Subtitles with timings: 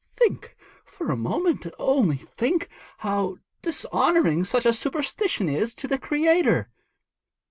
[0.15, 6.71] 'Think for a moment, only think, how dishonouring such a superstition is to the Creator.'